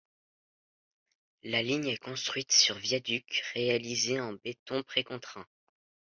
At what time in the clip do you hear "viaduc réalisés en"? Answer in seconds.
2.75-4.33